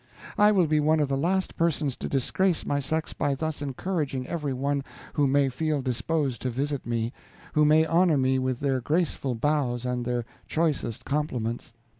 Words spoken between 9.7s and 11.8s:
and their choicest compliments.